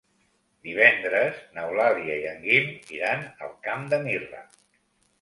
Divendres 0.67 1.37
n'Eulàlia 1.59 2.17
i 2.23 2.27
en 2.33 2.43
Guim 2.49 2.75
iran 2.99 3.25
al 3.31 3.57
Camp 3.69 3.89
de 3.95 4.05
Mirra. 4.11 4.47